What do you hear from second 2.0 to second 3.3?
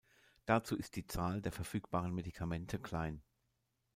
Medikamente klein.